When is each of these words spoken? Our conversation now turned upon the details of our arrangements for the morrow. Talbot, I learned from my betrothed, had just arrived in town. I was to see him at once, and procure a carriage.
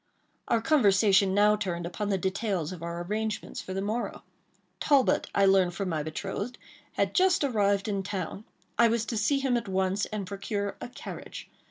Our 0.47 0.61
conversation 0.61 1.35
now 1.35 1.55
turned 1.55 1.85
upon 1.85 2.09
the 2.09 2.17
details 2.17 2.71
of 2.71 2.81
our 2.81 3.03
arrangements 3.03 3.61
for 3.61 3.75
the 3.75 3.83
morrow. 3.83 4.23
Talbot, 4.79 5.27
I 5.35 5.45
learned 5.45 5.75
from 5.75 5.89
my 5.89 6.01
betrothed, 6.01 6.57
had 6.93 7.13
just 7.13 7.43
arrived 7.43 7.87
in 7.87 8.01
town. 8.01 8.45
I 8.79 8.87
was 8.87 9.05
to 9.05 9.15
see 9.15 9.37
him 9.37 9.55
at 9.57 9.67
once, 9.67 10.07
and 10.07 10.25
procure 10.25 10.75
a 10.81 10.89
carriage. 10.89 11.51